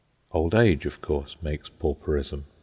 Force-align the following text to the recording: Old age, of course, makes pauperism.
Old 0.31 0.55
age, 0.55 0.87
of 0.87 0.99
course, 0.99 1.35
makes 1.43 1.69
pauperism. 1.69 2.45